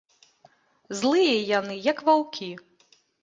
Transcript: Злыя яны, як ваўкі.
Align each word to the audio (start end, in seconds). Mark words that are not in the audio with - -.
Злыя 1.01 1.35
яны, 1.59 1.75
як 1.91 1.97
ваўкі. 2.09 2.51